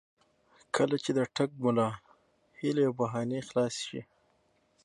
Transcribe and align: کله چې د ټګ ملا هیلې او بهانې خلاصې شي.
کله 0.75 0.95
چې 1.03 1.11
د 1.17 1.19
ټګ 1.35 1.51
ملا 1.63 1.89
هیلې 2.59 2.83
او 2.87 2.93
بهانې 2.99 3.39
خلاصې 3.47 3.81
شي. 3.89 4.01